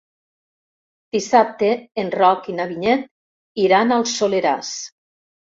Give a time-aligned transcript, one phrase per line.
[1.15, 1.69] Dissabte
[2.03, 3.07] en Roc i na Vinyet
[3.67, 4.77] iran al Soleràs.